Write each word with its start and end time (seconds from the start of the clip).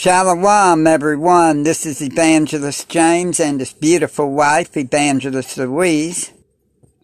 Shalom, 0.00 0.86
everyone. 0.86 1.64
This 1.64 1.84
is 1.84 2.00
Evangelist 2.00 2.88
James 2.88 3.40
and 3.40 3.58
his 3.58 3.72
beautiful 3.72 4.30
wife, 4.30 4.76
Evangelist 4.76 5.58
Louise. 5.58 6.32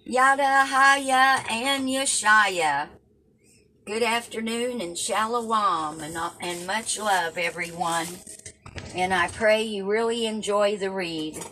Yada 0.04 0.64
Haya 0.64 1.43
and 1.51 1.88
Yeshaya. 1.88 2.87
Good 3.85 4.04
afternoon 4.04 4.80
and 4.80 4.96
shalom 4.96 6.03
and, 6.03 6.17
uh, 6.17 6.30
and 6.41 6.69
much 6.69 6.96
love, 6.96 7.37
everyone. 7.37 8.07
And 8.95 9.12
I 9.12 9.26
pray 9.26 9.64
you 9.64 9.90
really 9.90 10.26
enjoy 10.26 10.76
the 10.76 10.92
read. 10.92 11.45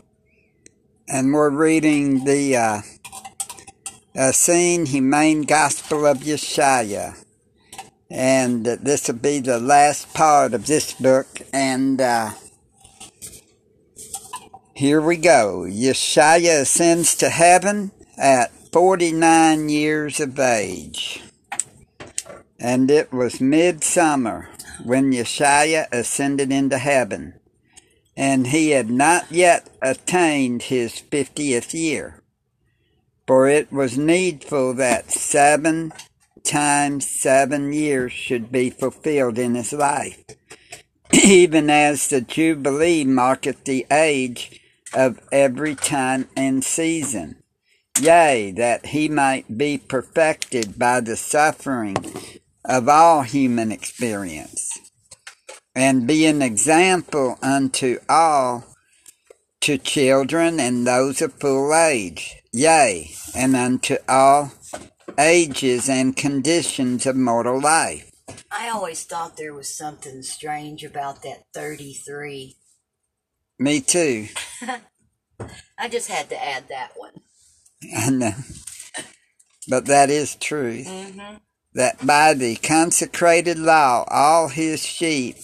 And 1.09 1.32
we're 1.32 1.50
reading 1.50 2.24
the 2.24 2.56
uh, 2.56 2.82
Essene 4.14 4.86
Humane 4.86 5.43
Gospel 5.43 6.06
of 6.06 6.18
Yeshaya 6.18 7.21
and 8.13 8.67
this 8.67 9.09
will 9.09 9.15
be 9.15 9.39
the 9.39 9.59
last 9.59 10.12
part 10.12 10.53
of 10.53 10.67
this 10.67 10.93
book. 10.93 11.41
And 11.51 11.99
uh, 11.99 12.33
here 14.75 15.01
we 15.01 15.16
go. 15.16 15.65
Yeshaya 15.66 16.61
ascends 16.61 17.17
to 17.17 17.30
heaven 17.30 17.91
at 18.19 18.53
49 18.70 19.70
years 19.70 20.20
of 20.20 20.39
age. 20.39 21.23
And 22.61 22.91
it 22.91 23.15
was 23.15 23.41
midsummer 23.41 24.51
when 24.84 25.12
yeshaya 25.12 25.91
ascended 25.91 26.53
into 26.53 26.77
heaven. 26.77 27.41
And 28.15 28.48
he 28.48 28.70
had 28.70 28.91
not 28.91 29.33
yet 29.33 29.70
attained 29.81 30.65
his 30.65 31.01
50th 31.01 31.73
year. 31.73 32.23
For 33.27 33.48
it 33.48 33.73
was 33.73 33.97
needful 33.97 34.75
that 34.75 35.11
seven 35.11 35.95
times 36.45 37.09
seven 37.09 37.73
years 37.73 38.12
should 38.12 38.50
be 38.52 38.70
fulfilled 38.70 39.38
in 39.38 39.55
his 39.55 39.73
life, 39.73 40.24
even 41.12 41.70
as 41.70 42.09
the 42.09 42.20
Jubilee 42.20 43.05
marketh 43.05 43.64
the 43.64 43.87
age 43.91 44.61
of 44.94 45.20
every 45.30 45.75
time 45.75 46.28
and 46.36 46.64
season. 46.64 47.36
Yea, 48.00 48.52
that 48.52 48.86
he 48.86 49.08
might 49.08 49.58
be 49.58 49.77
perfected 49.77 50.78
by 50.78 51.00
the 51.00 51.17
suffering 51.17 51.97
of 52.64 52.89
all 52.89 53.22
human 53.22 53.70
experience, 53.70 54.70
and 55.74 56.06
be 56.06 56.27
an 56.27 56.41
example 56.41 57.39
unto 57.42 57.98
all, 58.08 58.64
to 59.61 59.78
children 59.78 60.58
and 60.58 60.86
those 60.86 61.22
of 61.22 61.33
full 61.34 61.74
age, 61.74 62.42
yea, 62.52 63.11
and 63.36 63.55
unto 63.55 63.97
all 64.08 64.52
ages 65.18 65.88
and 65.88 66.16
conditions 66.16 67.06
of 67.06 67.16
mortal 67.16 67.60
life. 67.60 68.10
I 68.50 68.68
always 68.68 69.05
thought 69.05 69.36
there 69.36 69.55
was 69.55 69.74
something 69.74 70.22
strange 70.22 70.84
about 70.84 71.22
that 71.22 71.44
33. 71.55 72.56
Me 73.58 73.80
too. 73.80 74.28
I 75.78 75.88
just 75.88 76.08
had 76.08 76.28
to 76.30 76.44
add 76.44 76.64
that 76.68 76.92
one. 76.96 77.12
I 77.96 78.10
know. 78.10 78.34
But 79.68 79.86
that 79.86 80.10
is 80.10 80.36
truth. 80.36 80.86
Mm-hmm. 80.86 81.36
That 81.74 82.06
by 82.06 82.34
the 82.34 82.56
consecrated 82.56 83.58
law, 83.58 84.05
all 84.08 84.48
his 84.48 84.84
sheep 84.84 85.36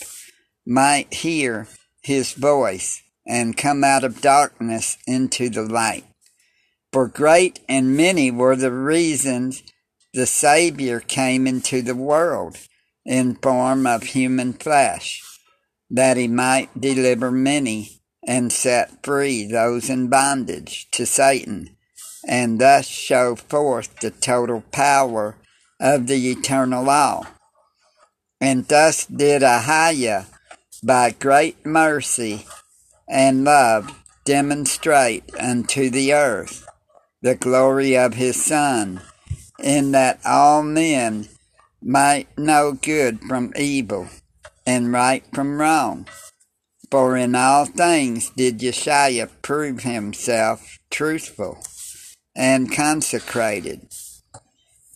might 0.67 1.13
hear 1.15 1.69
his 2.03 2.33
voice 2.33 3.03
and 3.27 3.57
come 3.57 3.85
out 3.85 4.05
of 4.05 4.21
darkness 4.21 4.99
into 5.07 5.49
the 5.49 5.63
light. 5.63 6.05
For 6.93 7.07
great 7.07 7.61
and 7.69 7.97
many 7.97 8.31
were 8.31 8.57
the 8.57 8.73
reasons 8.73 9.63
the 10.15 10.27
Savior 10.27 11.01
came 11.01 11.47
into 11.47 11.83
the 11.83 11.95
world 11.95 12.57
in 13.05 13.35
form 13.37 13.87
of 13.87 14.03
human 14.03 14.55
flesh, 14.55 15.23
that 15.91 16.17
he 16.17 16.29
might 16.29 16.81
deliver 16.81 17.31
many 17.31 18.01
and 18.27 18.51
set 18.51 19.03
free 19.03 19.47
those 19.47 19.91
in 19.91 20.09
bondage 20.09 20.91
to 20.93 21.05
Satan, 21.05 21.77
and 22.27 22.59
thus 22.59 22.87
show 22.87 23.37
forth 23.37 24.01
the 24.01 24.11
total 24.11 24.63
power 24.73 25.37
of 25.79 26.07
the 26.07 26.31
eternal 26.31 26.85
law. 26.85 27.27
And 28.41 28.67
thus 28.67 29.05
did 29.07 29.43
Ahiah, 29.43 30.27
by 30.83 31.11
great 31.11 31.67
mercy 31.67 32.47
and 33.09 33.45
love, 33.45 34.03
demonstrate 34.25 35.25
unto 35.39 35.91
the 35.91 36.13
earth 36.13 36.68
the 37.21 37.35
glory 37.35 37.97
of 37.97 38.15
his 38.15 38.43
Son, 38.43 39.01
in 39.59 39.93
that 39.93 40.21
all 40.25 40.63
men 40.63 41.29
might 41.83 42.37
know 42.39 42.73
good 42.73 43.21
from 43.21 43.53
evil 43.57 44.09
and 44.67 44.93
right 44.93 45.25
from 45.33 45.61
wrong. 45.61 46.07
For 46.91 47.17
in 47.17 47.35
all 47.35 47.67
things 47.67 48.31
did 48.31 48.61
Yeshua 48.61 49.31
prove 49.43 49.81
himself 49.83 50.79
truthful 50.91 51.59
and 52.35 52.73
consecrated. 52.73 53.89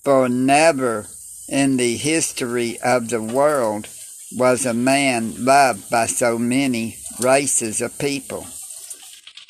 For 0.05 0.29
never 0.29 1.07
in 1.49 1.77
the 1.77 1.97
history 1.97 2.79
of 2.83 3.11
the 3.11 3.23
world 3.23 3.89
was 4.35 4.65
a 4.65 4.73
man 4.73 5.45
loved 5.45 5.91
by 5.91 6.07
so 6.07 6.39
many 6.39 6.97
races 7.21 7.83
of 7.83 7.99
people. 7.99 8.47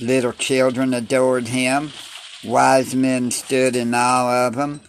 Little 0.00 0.32
children 0.32 0.94
adored 0.94 1.48
him 1.48 1.92
Wise 2.44 2.92
men 2.92 3.30
stood 3.30 3.76
in 3.76 3.94
awe 3.94 4.48
of 4.48 4.56
him. 4.56 4.80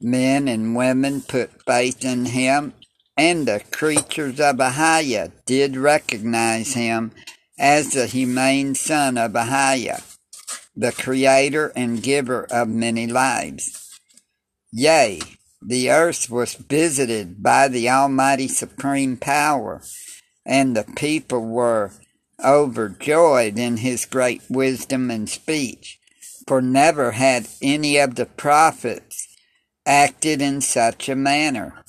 Men 0.00 0.46
and 0.46 0.76
women 0.76 1.22
put 1.22 1.64
faith 1.64 2.04
in 2.04 2.26
him, 2.26 2.74
and 3.16 3.46
the 3.46 3.60
creatures 3.72 4.38
of 4.38 4.56
Ahiah 4.56 5.32
did 5.44 5.76
recognize 5.76 6.74
him 6.74 7.10
as 7.58 7.92
the 7.92 8.06
humane 8.06 8.76
son 8.76 9.18
of 9.18 9.32
Ahiah, 9.32 10.02
the 10.76 10.92
creator 10.92 11.72
and 11.74 12.02
giver 12.02 12.46
of 12.50 12.68
many 12.68 13.08
lives. 13.08 13.98
Yea, 14.72 15.20
the 15.60 15.90
earth 15.90 16.30
was 16.30 16.54
visited 16.54 17.42
by 17.42 17.66
the 17.66 17.90
Almighty 17.90 18.46
Supreme 18.46 19.16
Power, 19.16 19.82
and 20.46 20.76
the 20.76 20.84
people 20.96 21.44
were 21.44 21.90
overjoyed 22.44 23.58
in 23.58 23.78
his 23.78 24.06
great 24.06 24.42
wisdom 24.48 25.10
and 25.10 25.28
speech 25.28 25.98
for 26.46 26.62
never 26.62 27.12
had 27.12 27.48
any 27.60 27.98
of 27.98 28.14
the 28.14 28.26
prophets 28.26 29.28
acted 29.86 30.40
in 30.40 30.60
such 30.60 31.08
a 31.08 31.16
manner. 31.16 31.84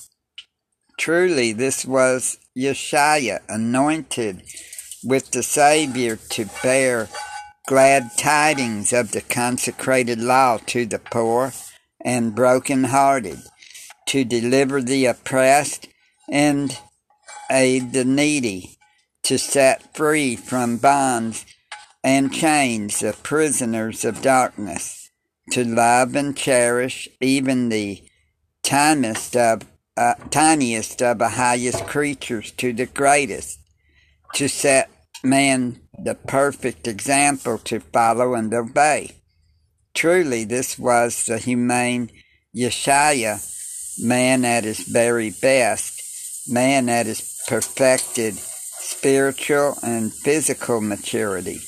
Truly, 0.98 1.52
this 1.52 1.84
was 1.84 2.38
Yeshua 2.56 3.40
anointed 3.48 4.42
with 5.02 5.30
the 5.32 5.42
Savior 5.42 6.16
to 6.30 6.48
bear 6.62 7.08
glad 7.66 8.10
tidings 8.16 8.92
of 8.92 9.12
the 9.12 9.20
consecrated 9.20 10.20
law 10.20 10.58
to 10.66 10.86
the 10.86 10.98
poor 10.98 11.52
and 12.04 12.34
broken-hearted, 12.34 13.38
to 14.06 14.24
deliver 14.24 14.82
the 14.82 15.06
oppressed 15.06 15.88
and 16.30 16.78
aid 17.50 17.92
the 17.92 18.04
needy, 18.04 18.78
to 19.22 19.38
set 19.38 19.96
free 19.96 20.36
from 20.36 20.76
bonds 20.76 21.46
and 22.04 22.30
chains 22.30 23.00
the 23.00 23.16
prisoners 23.22 24.04
of 24.04 24.20
darkness, 24.20 25.10
to 25.50 25.64
love 25.64 26.14
and 26.14 26.36
cherish 26.36 27.08
even 27.18 27.70
the 27.70 28.02
tiniest 28.62 29.34
of, 29.34 29.62
uh, 29.96 30.12
tiniest 30.28 31.00
of 31.00 31.18
the 31.18 31.30
highest 31.30 31.86
creatures 31.86 32.50
to 32.52 32.74
the 32.74 32.84
greatest, 32.84 33.58
to 34.34 34.48
set 34.48 34.90
man 35.22 35.80
the 35.98 36.14
perfect 36.14 36.86
example 36.86 37.56
to 37.56 37.80
follow 37.80 38.34
and 38.34 38.52
obey. 38.52 39.10
Truly, 39.94 40.44
this 40.44 40.78
was 40.78 41.24
the 41.24 41.38
humane 41.38 42.10
Yeshaya, 42.54 43.40
man 43.98 44.44
at 44.44 44.64
his 44.64 44.80
very 44.80 45.30
best, 45.30 46.50
man 46.50 46.90
at 46.90 47.06
his 47.06 47.42
perfected 47.48 48.34
spiritual 48.34 49.78
and 49.82 50.12
physical 50.12 50.82
maturity 50.82 51.60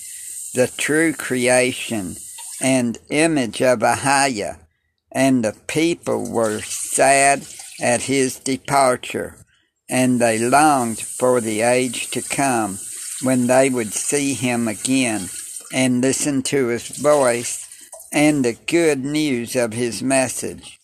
the 0.56 0.66
true 0.78 1.12
creation 1.12 2.16
and 2.62 2.96
image 3.10 3.60
of 3.60 3.80
Ahiah, 3.80 4.58
and 5.12 5.44
the 5.44 5.54
people 5.66 6.30
were 6.30 6.62
sad 6.62 7.46
at 7.78 8.00
his 8.00 8.38
departure, 8.38 9.36
and 9.86 10.18
they 10.18 10.38
longed 10.38 10.98
for 10.98 11.42
the 11.42 11.60
age 11.60 12.10
to 12.12 12.22
come 12.22 12.78
when 13.22 13.48
they 13.48 13.68
would 13.68 13.92
see 13.92 14.32
him 14.32 14.66
again 14.66 15.28
and 15.74 16.00
listen 16.00 16.42
to 16.44 16.68
his 16.68 16.88
voice 16.88 17.66
and 18.10 18.42
the 18.42 18.56
good 18.66 19.04
news 19.04 19.56
of 19.56 19.74
his 19.74 20.02
message. 20.02 20.80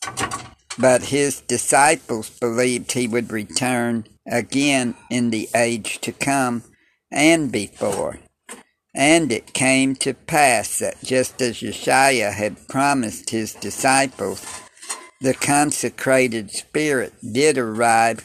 But 0.79 1.05
his 1.05 1.41
disciples 1.41 2.29
believed 2.29 2.93
he 2.93 3.09
would 3.09 3.33
return 3.33 4.05
again 4.31 4.97
in 5.09 5.31
the 5.31 5.49
age 5.55 5.99
to 6.03 6.13
come 6.13 6.63
and 7.11 7.51
before. 7.51 8.19
And 8.95 9.33
it 9.33 9.55
came 9.55 9.95
to 9.97 10.15
pass 10.15 10.79
that 10.81 11.03
just 11.03 11.41
as 11.41 11.61
Yeshua 11.61 12.33
had 12.33 12.69
promised 12.69 13.31
his 13.31 13.55
disciples, 13.55 14.45
the 15.21 15.35
consecrated 15.35 16.51
Spirit 16.51 17.15
did 17.33 17.57
arrive 17.59 18.25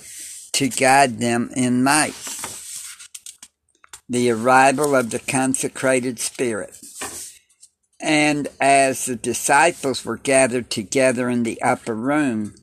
to 0.54 0.68
guide 0.70 1.20
them 1.20 1.52
in 1.56 1.84
might. 1.84 2.16
the 4.10 4.30
arrival 4.32 4.96
of 4.96 5.10
the 5.10 5.20
consecrated 5.20 6.20
Spirit. 6.20 6.78
And 8.00 8.48
as 8.62 9.06
the 9.06 9.16
disciples 9.16 10.06
were 10.06 10.18
gathered 10.18 10.70
together 10.70 11.30
in 11.30 11.44
the 11.44 11.62
upper 11.62 11.96
room, 11.96 12.56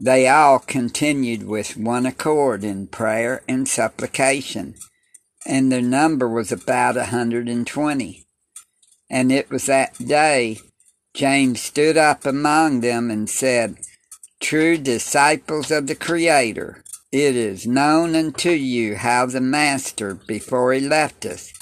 they 0.00 0.28
all 0.28 0.58
continued 0.58 1.44
with 1.44 1.76
one 1.76 2.04
accord 2.06 2.64
in 2.64 2.88
prayer 2.88 3.42
and 3.48 3.68
supplication, 3.68 4.74
and 5.46 5.70
their 5.70 5.82
number 5.82 6.28
was 6.28 6.52
about 6.52 6.96
a 6.96 7.06
hundred 7.06 7.48
and 7.48 7.66
twenty. 7.66 8.24
And 9.10 9.30
it 9.30 9.50
was 9.50 9.66
that 9.66 9.98
day 9.98 10.58
James 11.14 11.60
stood 11.60 11.96
up 11.96 12.24
among 12.24 12.80
them 12.80 13.10
and 13.10 13.28
said, 13.28 13.76
True 14.40 14.78
disciples 14.78 15.70
of 15.70 15.86
the 15.86 15.94
Creator, 15.94 16.82
it 17.12 17.36
is 17.36 17.66
known 17.66 18.16
unto 18.16 18.50
you 18.50 18.96
how 18.96 19.26
the 19.26 19.40
Master, 19.40 20.14
before 20.14 20.72
he 20.72 20.80
left 20.80 21.26
us, 21.26 21.52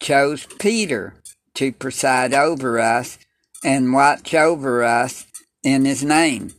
chose 0.00 0.46
Peter 0.58 1.14
to 1.54 1.72
preside 1.72 2.32
over 2.32 2.80
us 2.80 3.18
and 3.62 3.92
watch 3.92 4.34
over 4.34 4.82
us 4.82 5.26
in 5.62 5.84
his 5.84 6.02
name, 6.02 6.54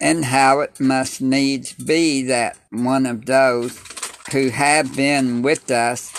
and 0.00 0.26
how 0.26 0.60
it 0.60 0.78
must 0.78 1.22
needs 1.22 1.72
be 1.72 2.22
that 2.24 2.58
one 2.70 3.06
of 3.06 3.24
those 3.24 3.78
who 4.32 4.48
have 4.48 4.96
been 4.96 5.42
with 5.42 5.70
us 5.70 6.12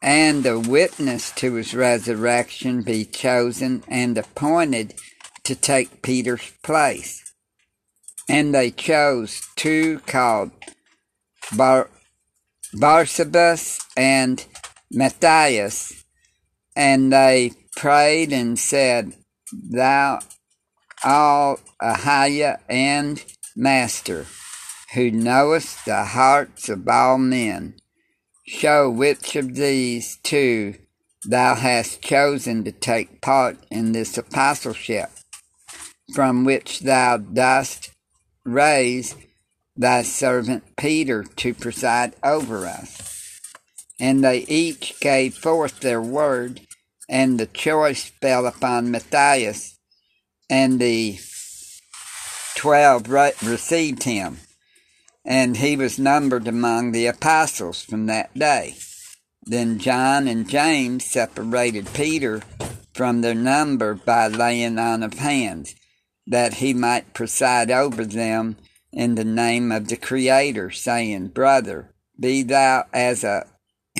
and 0.00 0.44
a 0.44 0.60
witness 0.60 1.32
to 1.32 1.54
his 1.54 1.74
resurrection 1.74 2.82
be 2.82 3.04
chosen 3.04 3.82
and 3.88 4.16
appointed 4.18 4.94
to 5.44 5.54
take 5.54 6.02
Peter's 6.02 6.52
place. 6.62 7.32
And 8.28 8.54
they 8.54 8.70
chose 8.70 9.42
two 9.56 10.00
called 10.06 10.50
Bar- 11.56 11.90
Barsabas 12.74 13.80
and 13.96 14.44
Matthias, 14.90 16.04
and 16.76 17.12
they 17.12 17.52
prayed 17.76 18.32
and 18.32 18.58
said, 18.58 19.12
Thou 19.52 20.20
all 21.04 21.60
Ahiah 21.80 22.58
and 22.68 23.22
Master, 23.54 24.26
who 24.94 25.10
knowest 25.10 25.84
the 25.84 26.04
hearts 26.04 26.68
of 26.68 26.88
all 26.88 27.18
men, 27.18 27.74
show 28.46 28.88
which 28.88 29.36
of 29.36 29.54
these 29.54 30.18
two 30.22 30.74
thou 31.24 31.54
hast 31.54 32.02
chosen 32.02 32.64
to 32.64 32.72
take 32.72 33.20
part 33.20 33.56
in 33.70 33.92
this 33.92 34.16
apostleship, 34.16 35.10
from 36.14 36.44
which 36.44 36.80
thou 36.80 37.16
dost 37.16 37.90
raise 38.44 39.16
thy 39.76 40.02
servant 40.02 40.62
Peter 40.76 41.24
to 41.24 41.52
preside 41.54 42.14
over 42.22 42.66
us. 42.66 43.40
And 43.98 44.22
they 44.22 44.40
each 44.40 45.00
gave 45.00 45.34
forth 45.34 45.80
their 45.80 46.02
word, 46.02 46.60
and 47.08 47.38
the 47.40 47.46
choice 47.46 48.12
fell 48.20 48.46
upon 48.46 48.90
Matthias, 48.90 49.78
and 50.50 50.78
the 50.78 51.18
twelve 52.54 53.08
received 53.08 54.02
him, 54.04 54.38
and 55.24 55.56
he 55.56 55.76
was 55.76 55.98
numbered 55.98 56.46
among 56.46 56.92
the 56.92 57.06
apostles 57.06 57.82
from 57.82 58.06
that 58.06 58.32
day. 58.34 58.76
Then 59.42 59.78
John 59.78 60.28
and 60.28 60.48
James 60.48 61.04
separated 61.04 61.92
Peter 61.94 62.42
from 62.94 63.20
their 63.20 63.34
number 63.34 63.94
by 63.94 64.28
laying 64.28 64.78
on 64.78 65.02
of 65.02 65.14
hands, 65.14 65.74
that 66.26 66.54
he 66.54 66.72
might 66.72 67.12
preside 67.12 67.70
over 67.70 68.04
them 68.04 68.56
in 68.92 69.16
the 69.16 69.24
name 69.24 69.72
of 69.72 69.88
the 69.88 69.96
Creator, 69.96 70.70
saying, 70.70 71.28
Brother, 71.28 71.94
be 72.18 72.42
thou 72.42 72.84
as 72.92 73.24
a 73.24 73.46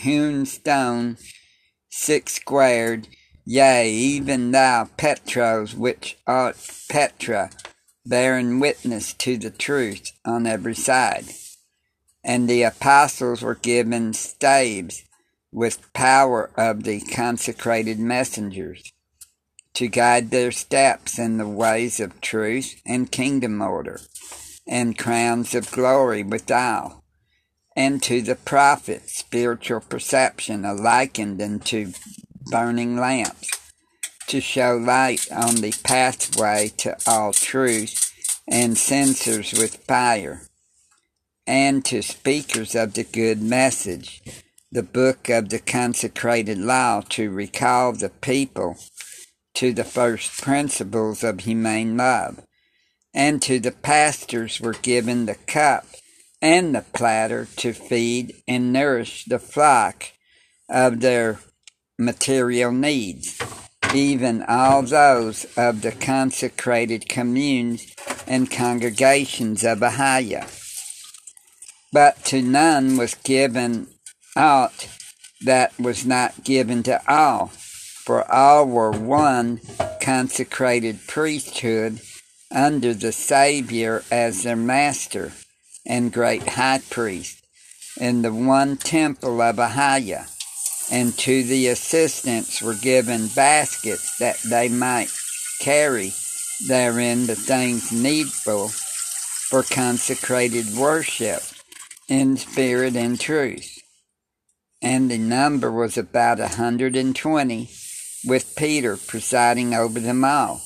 hewn 0.01 0.47
stone, 0.47 1.17
six 1.91 2.35
squared, 2.35 3.09
yea, 3.45 3.91
even 3.91 4.53
thou, 4.53 4.89
Petros, 4.97 5.75
which 5.75 6.17
art 6.27 6.57
Petra, 6.89 7.51
bearing 8.07 8.61
witness 8.61 9.13
to 9.15 9.37
the 9.37 9.51
truth 9.51 10.13
on 10.25 10.47
every 10.47 10.75
side. 10.75 11.25
And 12.23 12.49
the 12.49 12.63
apostles 12.63 13.43
were 13.43 13.55
given 13.55 14.13
staves 14.15 15.05
with 15.53 15.93
power 15.93 16.51
of 16.57 16.85
the 16.85 17.01
consecrated 17.01 17.99
messengers 17.99 18.93
to 19.75 19.89
guide 19.89 20.31
their 20.31 20.53
steps 20.53 21.19
in 21.19 21.37
the 21.37 21.49
ways 21.49 22.01
of 22.01 22.21
truth 22.21 22.81
and 22.87 23.11
kingdom 23.11 23.61
order 23.61 24.01
and 24.67 24.97
crowns 24.97 25.55
of 25.55 25.71
glory 25.71 26.23
withal, 26.23 27.05
and 27.77 28.03
to 28.03 28.23
the 28.23 28.37
prophet 28.37 29.09
spiritual 29.11 29.81
perception 29.81 30.63
likened 30.83 31.41
unto 31.43 31.93
burning 32.51 32.97
lamps, 32.97 33.49
to 34.29 34.41
show 34.41 34.77
light 34.77 35.31
on 35.33 35.57
the 35.57 35.73
pathway 35.85 36.73
to 36.79 36.97
all 37.07 37.33
truth, 37.33 38.13
and 38.47 38.77
censers 38.77 39.53
with 39.53 39.77
fire, 39.85 40.43
and 41.47 41.85
to 41.85 42.03
speakers 42.03 42.75
of 42.75 42.95
the 42.95 43.05
good 43.05 43.41
message, 43.41 44.23
the 44.71 44.83
book 44.83 45.29
of 45.29 45.49
the 45.49 45.59
consecrated 45.59 46.59
law, 46.59 47.01
to 47.09 47.31
recall 47.31 47.93
the 47.93 48.11
people 48.11 48.77
to 49.55 49.73
the 49.73 49.85
first 49.85 50.43
principles 50.43 51.23
of 51.23 51.41
humane 51.41 51.97
love 51.97 52.41
and 53.15 53.41
to 53.41 53.61
the 53.61 53.71
pastors 53.71 54.61
were 54.61 54.75
given 54.75 55.27
the 55.27 55.37
cup 55.47 55.87
and 56.43 56.75
the 56.75 56.85
platter 56.93 57.47
to 57.57 57.73
feed 57.73 58.35
and 58.49 58.73
nourish 58.73 59.25
the 59.27 59.39
flock 59.39 60.07
of 60.69 61.01
their 61.01 61.39
material 61.99 62.73
needs, 62.73 63.41
even 63.95 64.43
all 64.49 64.83
those 64.83 65.47
of 65.57 65.83
the 65.83 65.93
consecrated 65.93 67.09
communes 67.09 67.87
and 68.27 68.51
congregations 68.51 69.65
of 69.65 69.83
Achaia. 69.83 70.47
But 71.93 72.25
to 72.27 72.43
none 72.43 72.97
was 72.97 73.15
given 73.15 73.89
aught 74.37 74.89
that 75.43 75.79
was 75.79 76.05
not 76.05 76.45
given 76.45 76.83
to 76.85 77.01
all, 77.09 77.49
for 78.05 78.31
all 78.31 78.67
were 78.67 78.93
one 78.93 79.61
consecrated 80.01 80.99
priesthood 81.07 82.01
under 82.51 82.95
the 82.95 83.13
Savior 83.13 84.03
as 84.11 84.43
their 84.43 84.57
master 84.57 85.33
and 85.87 86.13
great 86.13 86.49
high 86.51 86.81
priest 86.91 87.43
in 88.01 88.23
the 88.23 88.33
one 88.33 88.77
temple 88.77 89.41
of 89.41 89.57
Ahiah, 89.57 90.29
and 90.91 91.17
to 91.19 91.43
the 91.45 91.69
assistants 91.69 92.61
were 92.61 92.75
given 92.75 93.29
baskets 93.29 94.19
that 94.19 94.39
they 94.49 94.69
might 94.69 95.11
carry 95.61 96.13
therein 96.67 97.27
the 97.27 97.35
things 97.35 97.91
needful 97.93 98.69
for 98.69 99.63
consecrated 99.63 100.67
worship 100.77 101.43
in 102.09 102.37
spirit 102.37 102.97
and 102.97 103.19
truth. 103.21 103.79
And 104.83 105.11
the 105.11 105.19
number 105.19 105.73
was 105.73 105.97
about 105.97 106.41
a 106.41 106.49
hundred 106.49 106.97
and 106.97 107.17
twenty, 107.17 107.71
with 108.27 108.55
Peter 108.57 108.97
presiding 108.97 109.75
over 109.75 110.01
them 110.01 110.25
all. 110.25 110.61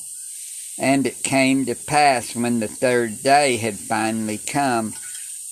And 0.77 1.05
it 1.05 1.23
came 1.23 1.65
to 1.65 1.75
pass 1.75 2.35
when 2.35 2.59
the 2.59 2.67
third 2.67 3.21
day 3.23 3.57
had 3.57 3.75
finally 3.75 4.37
come, 4.37 4.93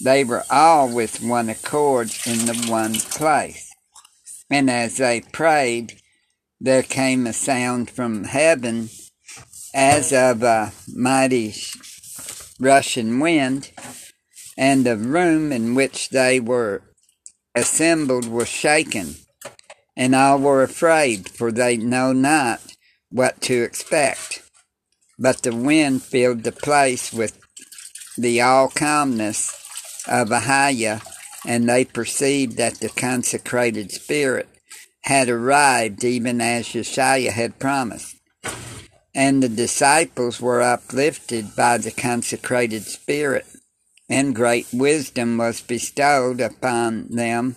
they 0.01 0.23
were 0.23 0.43
all 0.49 0.93
with 0.93 1.21
one 1.21 1.49
accord 1.49 2.11
in 2.25 2.45
the 2.45 2.65
one 2.69 2.93
place. 2.95 3.66
And 4.49 4.69
as 4.69 4.97
they 4.97 5.21
prayed, 5.21 6.01
there 6.59 6.83
came 6.83 7.27
a 7.27 7.33
sound 7.33 7.89
from 7.89 8.23
heaven 8.23 8.89
as 9.73 10.11
of 10.13 10.41
a 10.43 10.71
mighty 10.87 11.53
rushing 12.59 13.19
wind, 13.19 13.71
and 14.57 14.85
the 14.85 14.97
room 14.97 15.51
in 15.51 15.75
which 15.75 16.09
they 16.09 16.39
were 16.39 16.81
assembled 17.53 18.27
was 18.27 18.47
shaken, 18.47 19.15
and 19.95 20.15
all 20.15 20.39
were 20.39 20.63
afraid, 20.63 21.29
for 21.29 21.51
they 21.51 21.77
know 21.77 22.13
not 22.13 22.61
what 23.09 23.41
to 23.41 23.61
expect. 23.61 24.41
But 25.19 25.43
the 25.43 25.55
wind 25.55 26.03
filled 26.03 26.43
the 26.43 26.51
place 26.51 27.11
with 27.11 27.39
the 28.17 28.41
all 28.41 28.69
calmness 28.69 29.53
of 30.07 30.31
a 30.31 30.39
Ahiah, 30.39 31.03
and 31.47 31.67
they 31.67 31.85
perceived 31.85 32.57
that 32.57 32.79
the 32.79 32.89
consecrated 32.89 33.91
spirit 33.91 34.47
had 35.01 35.29
arrived 35.29 36.03
even 36.03 36.39
as 36.39 36.67
Yeshua 36.67 37.31
had 37.31 37.57
promised. 37.57 38.17
And 39.15 39.41
the 39.41 39.49
disciples 39.49 40.39
were 40.39 40.61
uplifted 40.61 41.55
by 41.55 41.79
the 41.79 41.91
consecrated 41.91 42.83
spirit, 42.83 43.47
and 44.07 44.35
great 44.35 44.67
wisdom 44.71 45.37
was 45.39 45.61
bestowed 45.61 46.39
upon 46.39 47.07
them, 47.07 47.55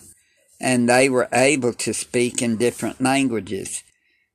and 0.59 0.89
they 0.89 1.09
were 1.09 1.27
able 1.31 1.73
to 1.73 1.93
speak 1.93 2.41
in 2.41 2.57
different 2.57 2.99
languages 2.99 3.83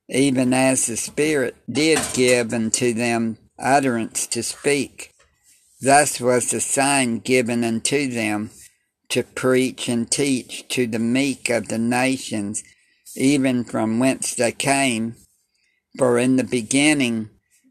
even 0.09 0.53
as 0.53 0.85
the 0.85 0.97
Spirit 0.97 1.55
did 1.69 1.99
give 2.13 2.53
unto 2.53 2.93
them 2.93 3.37
utterance 3.59 4.27
to 4.27 4.41
speak. 4.41 5.11
Thus 5.81 6.19
was 6.19 6.49
the 6.49 6.61
sign 6.61 7.19
given 7.19 7.63
unto 7.63 8.07
them 8.09 8.51
to 9.09 9.23
preach 9.23 9.87
and 9.87 10.09
teach 10.09 10.67
to 10.69 10.87
the 10.87 10.99
meek 10.99 11.49
of 11.49 11.67
the 11.67 11.77
nations, 11.77 12.63
even 13.15 13.63
from 13.63 13.99
whence 13.99 14.35
they 14.35 14.51
came. 14.51 15.15
For 15.97 16.17
in 16.17 16.35
the 16.35 16.43
beginning 16.43 17.29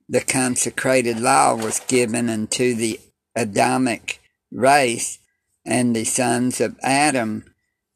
the 0.08 0.20
consecrated 0.20 1.20
law 1.20 1.54
was 1.54 1.80
given 1.80 2.28
unto 2.28 2.74
the 2.74 3.00
Adamic 3.34 4.20
race, 4.50 5.18
and 5.64 5.94
the 5.94 6.04
sons 6.04 6.60
of 6.60 6.78
Adam 6.82 7.44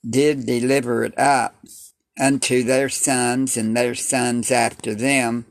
did 0.09 0.47
deliver 0.47 1.05
it 1.05 1.19
up 1.19 1.55
unto 2.19 2.63
their 2.63 2.89
sons 2.89 3.57
and 3.57 3.77
their 3.77 3.95
sons 3.95 4.51
after 4.51 4.95
them, 4.95 5.47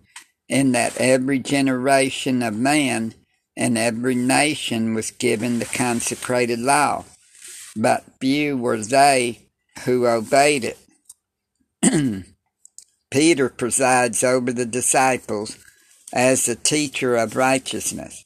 in 0.48 0.72
that 0.74 0.98
every 0.98 1.40
generation 1.40 2.44
of 2.44 2.56
man 2.56 3.14
and 3.56 3.78
every 3.78 4.16
nation 4.16 4.94
was 4.94 5.12
given 5.12 5.60
the 5.60 5.66
consecrated 5.66 6.60
law, 6.60 7.04
but 7.82 8.04
few 8.20 8.58
were 8.58 8.78
they 8.78 9.40
who 9.86 10.06
obeyed 10.06 10.64
it. 10.64 10.78
Peter 13.12 13.50
presides 13.50 14.24
over 14.24 14.52
the 14.52 14.66
disciples 14.66 15.58
as 16.14 16.46
the 16.46 16.56
teacher 16.56 17.16
of 17.16 17.36
righteousness. 17.36 18.26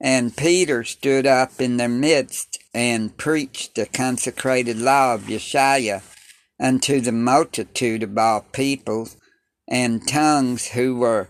And 0.00 0.36
Peter 0.36 0.84
stood 0.84 1.26
up 1.26 1.60
in 1.60 1.78
their 1.78 1.88
midst 1.88 2.58
and 2.74 3.16
preached 3.16 3.74
the 3.74 3.86
consecrated 3.86 4.78
law 4.78 5.14
of 5.14 5.22
Yeshua 5.22 6.02
unto 6.60 7.00
the 7.00 7.12
multitude 7.12 8.02
of 8.02 8.16
all 8.18 8.42
peoples 8.52 9.16
and 9.66 10.06
tongues 10.06 10.68
who 10.68 10.96
were 10.96 11.28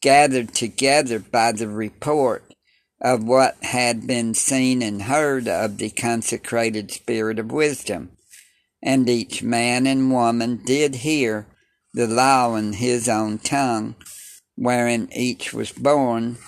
gathered 0.00 0.54
together 0.54 1.18
by 1.18 1.50
the 1.50 1.68
report 1.68 2.53
of 3.04 3.22
what 3.22 3.54
had 3.62 4.06
been 4.06 4.32
seen 4.32 4.80
and 4.80 5.02
heard 5.02 5.46
of 5.46 5.76
the 5.76 5.90
consecrated 5.90 6.90
spirit 6.90 7.38
of 7.38 7.52
wisdom. 7.52 8.10
And 8.82 9.08
each 9.10 9.42
man 9.42 9.86
and 9.86 10.10
woman 10.10 10.62
did 10.64 10.96
hear 10.96 11.46
the 11.92 12.06
law 12.06 12.56
in 12.56 12.72
his 12.72 13.06
own 13.06 13.38
tongue, 13.38 13.94
wherein 14.56 15.10
each 15.12 15.52
was 15.52 15.70
born, 15.70 16.38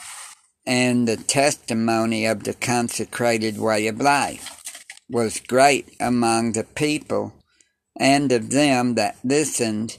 and 0.67 1.07
the 1.07 1.19
testimony 1.19 2.25
of 2.25 2.45
the 2.45 2.55
consecrated 2.55 3.59
way 3.59 3.87
of 3.87 4.01
life 4.01 4.83
was 5.11 5.41
great 5.41 5.95
among 6.01 6.53
the 6.53 6.65
people, 6.65 7.35
and 8.01 8.33
of 8.33 8.51
them 8.51 8.95
that 8.95 9.17
listened 9.23 9.99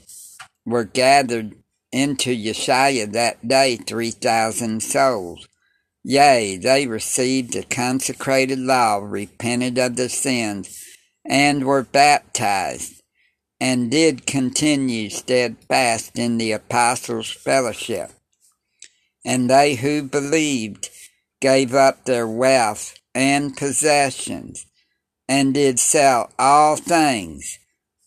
were 0.66 0.84
gathered 0.84 1.54
into 1.92 2.30
Yeshua 2.30 3.10
that 3.12 3.46
day 3.46 3.76
three 3.76 4.10
thousand 4.10 4.82
souls. 4.82 5.48
Yea, 6.04 6.56
they 6.56 6.86
received 6.86 7.52
the 7.52 7.62
consecrated 7.64 8.58
law, 8.58 8.96
repented 8.96 9.78
of 9.78 9.96
their 9.96 10.08
sins, 10.08 10.78
and 11.24 11.64
were 11.64 11.82
baptized, 11.82 13.02
and 13.60 13.90
did 13.90 14.26
continue 14.26 15.10
steadfast 15.10 16.18
in 16.18 16.38
the 16.38 16.52
apostles' 16.52 17.30
fellowship. 17.30 18.10
And 19.24 19.50
they 19.50 19.74
who 19.74 20.02
believed 20.02 20.88
gave 21.40 21.74
up 21.74 22.04
their 22.04 22.26
wealth 22.26 22.94
and 23.14 23.56
possessions, 23.56 24.64
and 25.28 25.52
did 25.52 25.78
sell 25.78 26.30
all 26.38 26.76
things, 26.76 27.58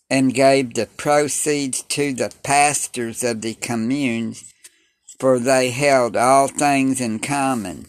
and 0.10 0.34
gave 0.34 0.74
the 0.74 0.86
proceeds 0.86 1.84
to 1.84 2.14
the 2.14 2.34
pastors 2.44 3.24
of 3.24 3.42
the 3.42 3.54
communes 3.54 4.52
for 5.22 5.38
they 5.38 5.70
held 5.70 6.18
all 6.18 6.48
things 6.48 7.00
in 7.00 7.20
common, 7.20 7.86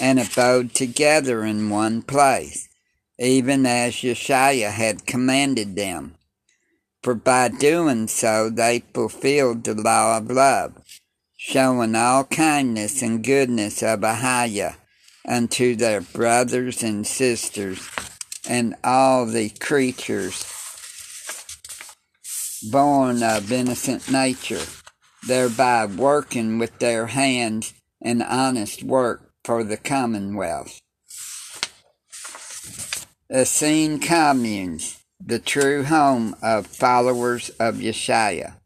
and 0.00 0.18
abode 0.18 0.74
together 0.74 1.44
in 1.44 1.68
one 1.68 2.00
place, 2.00 2.66
even 3.18 3.66
as 3.66 3.92
Yeshua 3.96 4.70
had 4.70 5.04
commanded 5.04 5.76
them. 5.76 6.14
For 7.02 7.14
by 7.14 7.48
doing 7.48 8.08
so 8.08 8.48
they 8.48 8.84
fulfilled 8.94 9.64
the 9.64 9.74
law 9.74 10.16
of 10.16 10.30
love, 10.30 10.72
showing 11.36 11.94
all 11.94 12.24
kindness 12.24 13.02
and 13.02 13.22
goodness 13.22 13.82
of 13.82 14.00
Ahiah 14.00 14.76
unto 15.28 15.76
their 15.76 16.00
brothers 16.00 16.82
and 16.82 17.06
sisters, 17.06 17.86
and 18.48 18.76
all 18.82 19.26
the 19.26 19.50
creatures 19.50 20.42
born 22.70 23.22
of 23.22 23.52
innocent 23.52 24.10
nature 24.10 24.64
thereby 25.26 25.86
working 25.86 26.58
with 26.58 26.78
their 26.78 27.06
hands 27.06 27.74
in 28.00 28.22
honest 28.22 28.82
work 28.82 29.32
for 29.44 29.64
the 29.64 29.76
commonwealth. 29.76 30.80
Essene 33.30 33.98
communes, 33.98 35.00
the 35.24 35.38
true 35.38 35.84
home 35.84 36.34
of 36.42 36.66
followers 36.66 37.50
of 37.60 37.76
Yeshua. 37.76 38.56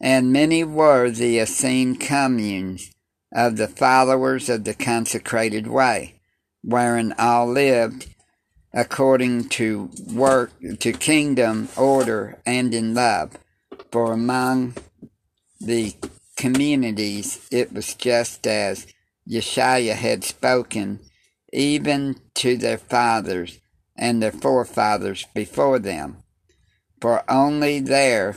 And 0.00 0.32
many 0.32 0.64
were 0.64 1.10
the 1.10 1.38
Essene 1.38 1.96
communes 1.96 2.90
of 3.32 3.56
the 3.56 3.68
followers 3.68 4.48
of 4.48 4.64
the 4.64 4.74
consecrated 4.74 5.68
way, 5.68 6.20
wherein 6.62 7.14
all 7.18 7.46
lived 7.46 8.12
according 8.74 9.48
to 9.50 9.90
work, 10.12 10.52
to 10.80 10.92
kingdom 10.92 11.68
order 11.76 12.40
and 12.44 12.74
in 12.74 12.94
love. 12.94 13.36
For 13.90 14.12
among 14.12 14.74
the 15.64 15.94
communities, 16.36 17.46
it 17.50 17.72
was 17.72 17.94
just 17.94 18.46
as 18.46 18.86
Yeshua 19.28 19.94
had 19.94 20.24
spoken, 20.24 21.00
even 21.52 22.16
to 22.34 22.56
their 22.56 22.78
fathers 22.78 23.60
and 23.96 24.22
their 24.22 24.32
forefathers 24.32 25.26
before 25.34 25.78
them. 25.78 26.16
For 27.00 27.22
only 27.30 27.80
there 27.80 28.36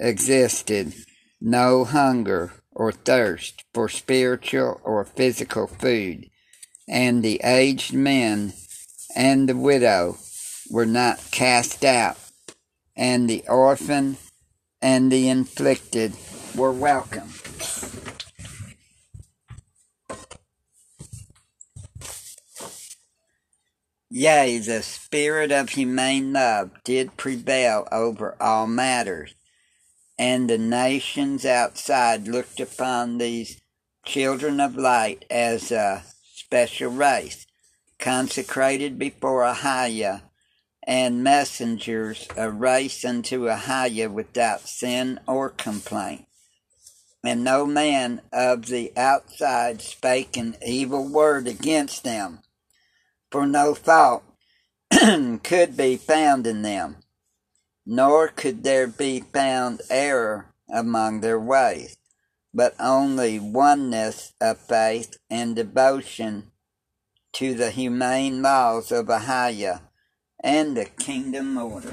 existed 0.00 0.94
no 1.40 1.84
hunger 1.84 2.52
or 2.72 2.92
thirst 2.92 3.64
for 3.72 3.88
spiritual 3.88 4.80
or 4.84 5.04
physical 5.04 5.66
food, 5.66 6.28
and 6.88 7.22
the 7.22 7.40
aged 7.44 7.92
men 7.92 8.52
and 9.14 9.48
the 9.48 9.56
widow 9.56 10.16
were 10.70 10.86
not 10.86 11.30
cast 11.30 11.84
out, 11.84 12.16
and 12.96 13.28
the 13.28 13.44
orphan 13.48 14.16
and 14.80 15.10
the 15.10 15.28
inflicted 15.28 16.14
were 16.58 16.72
welcome. 16.72 17.32
Yea, 24.10 24.58
the 24.58 24.82
spirit 24.82 25.52
of 25.52 25.70
humane 25.70 26.32
love 26.32 26.70
did 26.82 27.16
prevail 27.16 27.86
over 27.92 28.34
all 28.40 28.66
matters, 28.66 29.34
and 30.18 30.50
the 30.50 30.58
nations 30.58 31.46
outside 31.46 32.26
looked 32.26 32.58
upon 32.58 33.18
these 33.18 33.60
children 34.04 34.58
of 34.58 34.74
light 34.74 35.24
as 35.30 35.70
a 35.70 36.02
special 36.34 36.90
race, 36.90 37.46
consecrated 38.00 38.98
before 38.98 39.42
Ahiah, 39.42 40.22
and 40.82 41.22
messengers, 41.22 42.26
a 42.36 42.50
race 42.50 43.04
unto 43.04 43.42
Ahiah 43.42 44.10
without 44.10 44.62
sin 44.62 45.20
or 45.28 45.50
complaint 45.50 46.27
and 47.24 47.42
no 47.42 47.66
man 47.66 48.20
of 48.32 48.66
the 48.66 48.92
outside 48.96 49.82
spake 49.82 50.36
an 50.36 50.56
evil 50.64 51.06
word 51.06 51.46
against 51.48 52.04
them, 52.04 52.40
for 53.30 53.46
no 53.46 53.74
fault 53.74 54.22
could 55.42 55.76
be 55.76 55.96
found 55.96 56.46
in 56.46 56.62
them, 56.62 56.96
nor 57.84 58.28
could 58.28 58.62
there 58.62 58.86
be 58.86 59.20
found 59.20 59.82
error 59.90 60.46
among 60.70 61.20
their 61.20 61.40
ways, 61.40 61.96
but 62.54 62.74
only 62.78 63.38
oneness 63.38 64.32
of 64.40 64.58
faith 64.58 65.18
and 65.28 65.56
devotion 65.56 66.50
to 67.32 67.54
the 67.54 67.70
humane 67.70 68.42
laws 68.42 68.90
of 68.90 69.06
Ahiah 69.06 69.82
and 70.42 70.76
the 70.76 70.84
kingdom 70.86 71.58
order. 71.58 71.92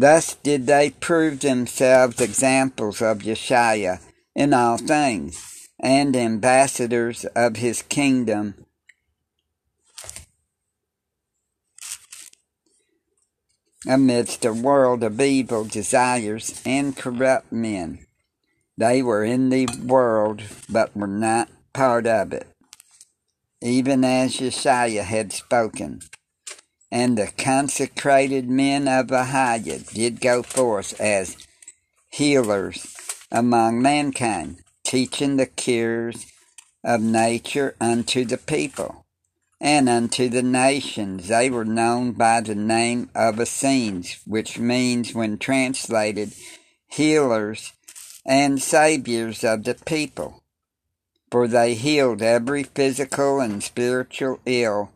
Thus 0.00 0.36
did 0.36 0.68
they 0.68 0.90
prove 0.90 1.40
themselves 1.40 2.20
examples 2.20 3.02
of 3.02 3.18
Yeshua 3.18 3.98
in 4.32 4.54
all 4.54 4.78
things, 4.78 5.68
and 5.80 6.14
ambassadors 6.14 7.24
of 7.34 7.56
his 7.56 7.82
kingdom. 7.82 8.54
Amidst 13.88 14.44
a 14.44 14.52
world 14.52 15.02
of 15.02 15.20
evil 15.20 15.64
desires 15.64 16.62
and 16.64 16.96
corrupt 16.96 17.50
men, 17.50 18.06
they 18.76 19.02
were 19.02 19.24
in 19.24 19.48
the 19.48 19.66
world, 19.84 20.42
but 20.68 20.96
were 20.96 21.08
not 21.08 21.48
part 21.72 22.06
of 22.06 22.32
it, 22.32 22.46
even 23.60 24.04
as 24.04 24.36
Yeshua 24.36 25.02
had 25.02 25.32
spoken. 25.32 26.02
And 26.90 27.18
the 27.18 27.30
consecrated 27.36 28.48
men 28.48 28.88
of 28.88 29.08
Ahiah 29.08 29.92
did 29.92 30.20
go 30.20 30.42
forth 30.42 30.98
as 31.00 31.36
healers 32.08 32.96
among 33.30 33.82
mankind, 33.82 34.60
teaching 34.84 35.36
the 35.36 35.46
cures 35.46 36.26
of 36.82 37.02
nature 37.02 37.76
unto 37.80 38.24
the 38.24 38.38
people 38.38 39.04
and 39.60 39.88
unto 39.88 40.28
the 40.28 40.42
nations. 40.42 41.28
They 41.28 41.50
were 41.50 41.64
known 41.64 42.12
by 42.12 42.40
the 42.40 42.54
name 42.54 43.10
of 43.14 43.40
Essenes, 43.40 44.20
which 44.24 44.58
means, 44.58 45.14
when 45.14 45.38
translated, 45.38 46.32
healers 46.86 47.72
and 48.24 48.62
saviors 48.62 49.44
of 49.44 49.64
the 49.64 49.74
people. 49.74 50.42
For 51.30 51.46
they 51.46 51.74
healed 51.74 52.22
every 52.22 52.62
physical 52.62 53.40
and 53.40 53.62
spiritual 53.62 54.40
ill 54.46 54.90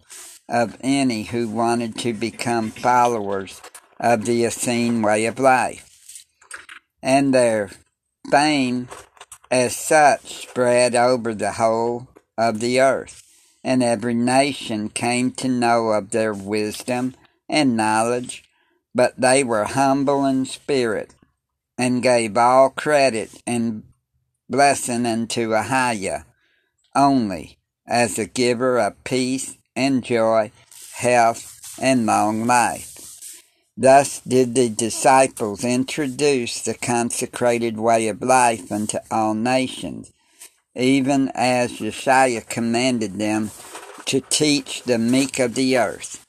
of 0.53 0.77
any 0.83 1.25
who 1.25 1.49
wanted 1.49 1.99
to 1.99 2.13
become 2.13 2.71
followers 2.71 3.61
of 3.99 4.25
the 4.27 4.45
Essene 4.45 5.03
way 5.03 5.27
of 5.27 5.41
life. 5.41 6.25
And 7.03 7.35
their 7.35 7.71
fame 8.31 8.87
as 9.51 9.75
such 9.75 10.47
spread 10.47 10.95
over 10.95 11.35
the 11.35 11.53
whole 11.53 12.09
of 12.39 12.61
the 12.61 12.81
earth 12.81 13.23
and 13.65 13.83
every 13.83 14.15
nation 14.15 14.89
came 14.89 15.31
to 15.31 15.49
know 15.49 15.89
of 15.89 16.11
their 16.11 16.35
wisdom 16.35 17.15
and 17.49 17.77
knowledge, 17.77 18.45
but 18.95 19.15
they 19.17 19.45
were 19.45 19.65
humble 19.65 20.25
in 20.25 20.45
spirit, 20.45 21.15
and 21.79 22.03
gave 22.03 22.37
all 22.37 22.71
credit 22.71 23.43
and 23.47 23.83
blessing 24.49 25.07
unto 25.07 25.51
Ahiah 25.51 26.25
only, 26.95 27.59
as 27.87 28.17
the 28.17 28.27
giver 28.27 28.79
of 28.79 29.03
peace 29.05 29.57
and 29.75 30.05
joy, 30.05 30.53
health, 30.95 31.77
and 31.81 32.07
long 32.07 32.47
life. 32.47 32.93
Thus 33.77 34.21
did 34.21 34.55
the 34.55 34.69
disciples 34.69 35.65
introduce 35.65 36.61
the 36.61 36.75
consecrated 36.75 37.79
way 37.79 38.09
of 38.09 38.23
life 38.23 38.71
unto 38.71 38.99
all 39.11 39.35
nations, 39.35 40.13
even 40.75 41.31
as 41.35 41.73
Yeshua 41.79 42.49
commanded 42.49 43.19
them 43.19 43.51
to 44.05 44.21
teach 44.21 44.83
the 44.83 44.99
meek 44.99 45.39
of 45.39 45.55
the 45.55 45.79
earth. 45.79 46.27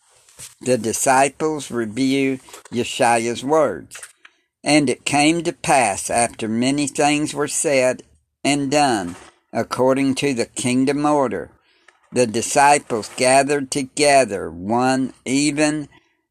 The 0.61 0.77
disciples 0.77 1.69
review 1.69 2.39
Yeshua's 2.71 3.43
words. 3.43 3.99
And 4.63 4.89
it 4.89 5.03
came 5.03 5.43
to 5.43 5.51
pass 5.51 6.09
after 6.09 6.47
many 6.47 6.87
things 6.87 7.33
were 7.33 7.49
said 7.49 8.03
and 8.45 8.71
done 8.71 9.17
according 9.51 10.15
to 10.15 10.33
the 10.33 10.45
kingdom 10.45 11.05
order, 11.05 11.51
the 12.13 12.27
disciples 12.27 13.09
gathered 13.17 13.71
together 13.71 14.51
one 14.51 15.13
even 15.25 15.89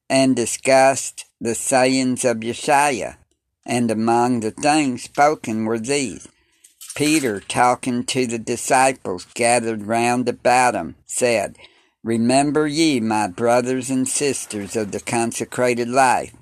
and 0.08 0.36
discussed 0.36 1.24
the 1.40 1.54
sayings 1.54 2.24
of 2.24 2.38
Yeshua. 2.38 3.16
And 3.66 3.90
among 3.90 4.40
the 4.40 4.50
things 4.50 5.04
spoken 5.04 5.64
were 5.64 5.78
these 5.78 6.28
Peter, 6.94 7.40
talking 7.40 8.04
to 8.04 8.26
the 8.26 8.38
disciples 8.38 9.26
gathered 9.34 9.86
round 9.86 10.28
about 10.28 10.74
him, 10.74 10.94
said, 11.06 11.56
Remember 12.04 12.66
ye, 12.66 13.00
my 13.00 13.28
brothers 13.28 13.88
and 13.88 14.06
sisters 14.06 14.76
of 14.76 14.92
the 14.92 15.00
consecrated 15.00 15.88
life, 15.88 16.34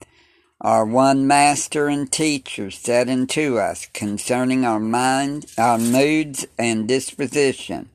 our 0.60 0.84
one 0.84 1.26
master 1.26 1.86
and 1.86 2.10
teacher 2.10 2.70
said 2.70 3.08
unto 3.08 3.58
us 3.58 3.86
concerning 3.94 4.64
our 4.64 4.80
mind, 4.80 5.46
our 5.56 5.78
moods 5.78 6.46
and 6.58 6.88
disposition. 6.88 7.90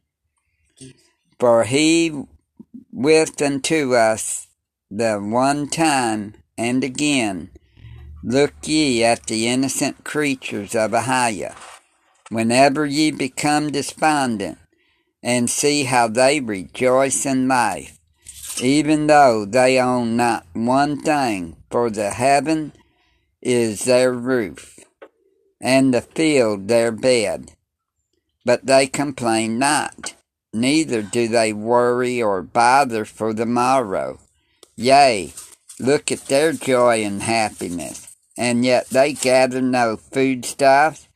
For 1.40 1.64
he 1.64 2.26
with 2.92 3.42
unto 3.42 3.96
us 3.96 4.48
the 4.90 5.18
one 5.18 5.68
time 5.68 6.36
and 6.58 6.84
again, 6.84 7.52
look 8.24 8.54
ye 8.64 9.04
at 9.04 9.28
the 9.28 9.48
innocent 9.48 10.04
creatures 10.04 10.76
of 10.76 10.92
Ahiah. 10.92 11.56
Whenever 12.30 12.86
ye 12.86 13.12
become 13.12 13.72
despondent, 13.72 14.58
and 15.26 15.50
see 15.50 15.86
how 15.86 16.08
they 16.08 16.40
rejoice 16.40 17.26
in 17.26 17.48
life, 17.48 17.98
even 18.62 19.08
though 19.08 19.44
they 19.44 19.80
own 19.80 20.16
not 20.16 20.46
one 20.54 21.02
thing, 21.02 21.58
for 21.72 21.90
the 21.90 22.12
heaven 22.12 22.72
is 23.42 23.86
their 23.86 24.14
roof, 24.14 24.80
and 25.60 25.94
the 25.94 26.02
field 26.02 26.68
their 26.68 26.92
bed. 26.92 27.52
But 28.46 28.68
they 28.68 28.86
complain 28.86 29.58
not, 29.58 30.14
neither 30.56 31.02
do 31.02 31.28
they 31.28 31.54
worry 31.54 32.22
or 32.22 32.42
bother 32.42 33.06
for 33.06 33.34
the 33.34 33.46
morrow. 33.46 34.20
Yea, 34.76 35.34
look 35.80 36.12
at 36.12 36.26
their 36.28 36.54
joy 36.54 37.04
and 37.04 37.22
happiness, 37.22 38.16
and 38.38 38.66
yet 38.66 38.90
they 38.90 39.14
gather 39.14 39.62
no 39.62 39.98
foodstuffs, 39.98 41.08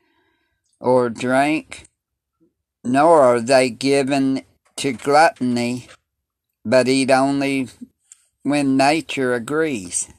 or 0.79 1.09
drink, 1.09 1.87
nor 2.83 3.21
are 3.21 3.41
they 3.41 3.69
given 3.69 4.43
to 4.75 4.93
gluttony, 4.93 5.87
but 6.63 6.87
eat 6.87 7.09
only 7.09 7.67
when 8.43 8.77
nature 8.77 9.33
agrees. 9.33 10.09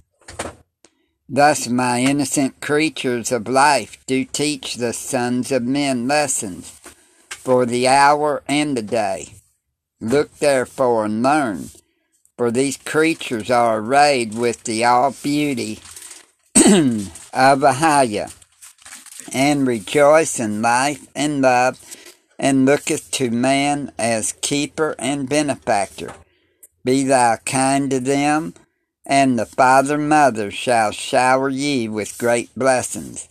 Thus 1.28 1.68
my 1.68 2.00
innocent 2.00 2.61
creatures 2.61 3.30
of 3.30 3.46
life 3.46 4.04
do 4.06 4.24
teach 4.24 4.74
the 4.74 4.92
sons 4.92 5.52
of 5.52 5.62
men 5.62 6.09
lessons 6.09 6.79
for 7.42 7.66
the 7.66 7.88
hour 7.88 8.42
and 8.46 8.76
the 8.76 8.83
day. 8.83 9.35
Look 10.00 10.38
therefore 10.38 11.07
and 11.07 11.22
learn, 11.22 11.70
for 12.37 12.50
these 12.50 12.76
creatures 12.76 13.50
are 13.50 13.79
arrayed 13.79 14.35
with 14.35 14.64
the 14.64 14.85
all 14.85 15.14
beauty 15.22 15.79
of 16.57 17.61
Ahiah 17.61 18.35
and 19.33 19.66
rejoice 19.66 20.40
in 20.40 20.62
life 20.62 21.07
and 21.14 21.42
love, 21.42 21.79
and 22.38 22.64
looketh 22.64 23.11
to 23.12 23.31
man 23.31 23.92
as 23.98 24.33
keeper 24.40 24.94
and 24.98 25.29
benefactor. 25.29 26.14
Be 26.85 27.05
thou 27.05 27.37
kind 27.44 27.90
to 27.90 28.00
them, 28.00 28.55
and 29.05 29.38
the 29.38 29.46
father 29.46 29.98
mother 29.98 30.50
shall 30.50 30.92
shower 30.92 31.48
ye 31.48 31.88
with 31.88 32.18
great 32.18 32.50
blessings. 32.57 33.29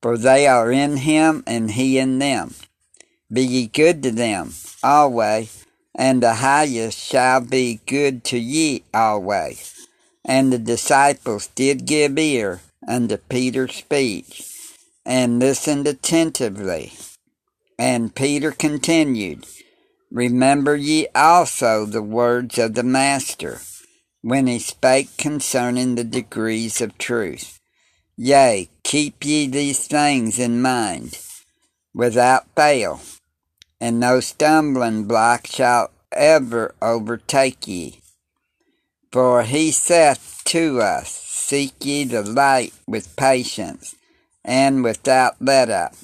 For 0.00 0.16
they 0.16 0.46
are 0.46 0.70
in 0.70 0.98
him, 0.98 1.42
and 1.46 1.72
he 1.72 1.98
in 1.98 2.18
them. 2.18 2.54
Be 3.30 3.42
ye 3.42 3.66
good 3.66 4.02
to 4.04 4.10
them 4.10 4.54
always, 4.82 5.66
and 5.94 6.22
the 6.22 6.34
highest 6.34 6.98
shall 6.98 7.40
be 7.40 7.80
good 7.86 8.24
to 8.24 8.38
ye 8.38 8.84
always. 8.94 9.86
And 10.24 10.52
the 10.52 10.58
disciples 10.58 11.48
did 11.48 11.86
give 11.86 12.18
ear 12.18 12.60
unto 12.86 13.16
Peter's 13.16 13.74
speech 13.74 14.52
and 15.04 15.38
listened 15.38 15.86
attentively. 15.86 16.92
And 17.78 18.14
Peter 18.14 18.50
continued, 18.50 19.46
Remember 20.10 20.74
ye 20.74 21.06
also 21.14 21.84
the 21.84 22.02
words 22.02 22.58
of 22.58 22.74
the 22.74 22.82
Master, 22.82 23.60
when 24.22 24.46
he 24.46 24.58
spake 24.58 25.16
concerning 25.16 25.94
the 25.94 26.04
degrees 26.04 26.80
of 26.80 26.96
truth. 26.98 27.60
Yea, 28.16 28.68
keep 28.82 29.24
ye 29.24 29.46
these 29.46 29.86
things 29.86 30.38
in 30.38 30.60
mind, 30.60 31.18
without 31.94 32.46
fail, 32.56 33.00
and 33.80 34.00
no 34.00 34.20
stumbling 34.20 35.04
block 35.04 35.46
shall 35.46 35.90
ever 36.12 36.74
overtake 36.82 37.66
ye. 37.66 38.00
For 39.12 39.42
he 39.42 39.70
saith 39.70 40.42
to 40.46 40.80
us, 40.80 41.08
Seek 41.10 41.72
ye 41.84 42.04
the 42.04 42.22
light 42.22 42.74
with 42.86 43.16
patience, 43.16 43.94
and 44.44 44.84
without 44.84 45.36
let 45.40 45.70
up. 45.70 45.94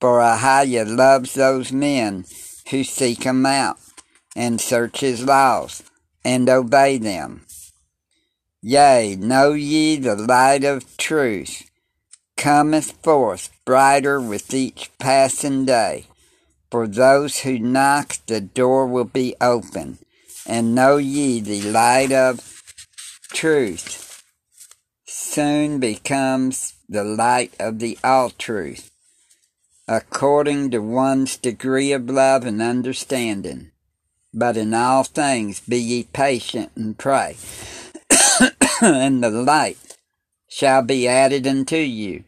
For 0.00 0.20
Ahiah 0.20 0.84
loves 0.84 1.34
those 1.34 1.72
men 1.72 2.26
who 2.70 2.84
seek 2.84 3.22
him 3.22 3.46
out, 3.46 3.78
and 4.36 4.60
search 4.60 5.00
his 5.00 5.24
laws, 5.24 5.82
and 6.24 6.50
obey 6.50 6.98
them. 6.98 7.46
Yea, 8.60 9.16
know 9.18 9.52
ye 9.52 9.96
the 9.96 10.16
light 10.16 10.64
of 10.64 10.96
truth 10.96 11.70
cometh 12.36 12.92
forth 13.02 13.50
brighter 13.64 14.20
with 14.20 14.52
each 14.52 14.90
passing 14.98 15.64
day. 15.64 16.06
For 16.74 16.88
those 16.88 17.38
who 17.42 17.60
knock, 17.60 18.16
the 18.26 18.40
door 18.40 18.88
will 18.88 19.04
be 19.04 19.36
open, 19.40 19.98
and 20.44 20.74
know 20.74 20.96
ye 20.96 21.38
the 21.38 21.62
light 21.62 22.10
of 22.10 22.60
truth 23.28 24.24
soon 25.06 25.78
becomes 25.78 26.74
the 26.88 27.04
light 27.04 27.54
of 27.60 27.78
the 27.78 27.96
all 28.02 28.30
truth, 28.30 28.90
according 29.86 30.72
to 30.72 30.80
one's 30.80 31.36
degree 31.36 31.92
of 31.92 32.10
love 32.10 32.44
and 32.44 32.60
understanding. 32.60 33.70
But 34.32 34.56
in 34.56 34.74
all 34.74 35.04
things 35.04 35.60
be 35.60 35.78
ye 35.78 36.02
patient 36.12 36.72
and 36.74 36.98
pray, 36.98 37.36
and 38.82 39.22
the 39.22 39.30
light 39.30 39.78
shall 40.48 40.82
be 40.82 41.06
added 41.06 41.46
unto 41.46 41.76
you. 41.76 42.24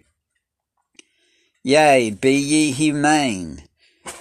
Yea, 1.64 2.10
be 2.12 2.34
ye 2.34 2.70
humane, 2.70 3.65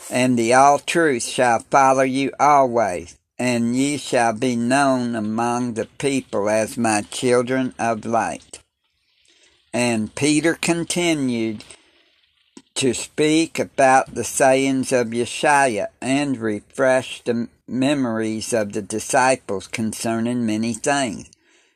and 0.10 0.38
the 0.38 0.54
all 0.54 0.80
truth 0.80 1.26
shall 1.26 1.60
follow 1.60 2.04
you 2.04 2.32
always, 2.40 3.18
and 3.38 3.76
ye 3.76 3.98
shall 3.98 4.34
be 4.34 4.56
known 4.56 5.16
among 5.16 5.74
the 5.74 5.88
people 5.98 6.50
as 6.50 6.78
my 6.78 7.02
children 7.02 7.74
of 7.80 8.06
light. 8.06 8.60
And 9.74 10.16
Peter 10.16 10.54
continued 10.54 11.64
to 12.76 12.94
speak 12.94 13.58
about 13.58 14.16
the 14.16 14.24
sayings 14.24 14.92
of 14.92 15.08
Yeshua 15.08 15.88
and 16.02 16.38
refresh 16.38 17.22
the 17.24 17.48
memories 17.68 18.54
of 18.54 18.74
the 18.74 18.82
disciples 18.82 19.68
concerning 19.68 20.46
many 20.46 20.74
things. 20.74 21.30